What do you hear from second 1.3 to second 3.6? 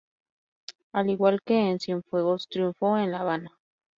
que en Cienfuegos triunfó en La Habana.